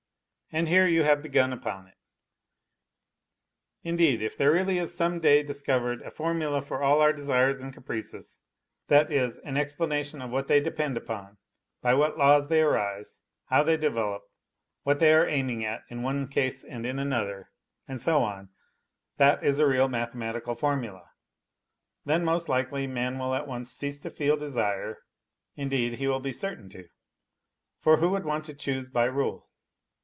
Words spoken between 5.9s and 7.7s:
a formula for all our desires